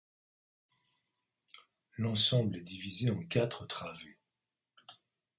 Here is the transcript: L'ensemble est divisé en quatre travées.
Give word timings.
L'ensemble 1.95 2.57
est 2.57 2.63
divisé 2.63 3.11
en 3.11 3.21
quatre 3.23 3.67
travées. 3.67 4.17